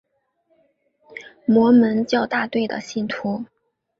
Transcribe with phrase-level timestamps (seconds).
[1.45, 3.45] 摩门教大队的信徒。